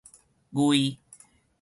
[0.53, 0.97] 魏